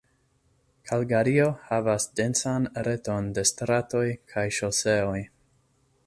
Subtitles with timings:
[0.91, 4.01] Kalgario havas densan reton de stratoj
[4.33, 5.21] kaj ŝoseoj.